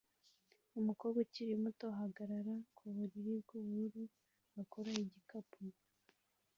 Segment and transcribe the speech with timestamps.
[0.79, 4.03] Umukobwa ukiri muto ahagarara ku buriri bwubururu
[4.61, 5.51] akora igikuba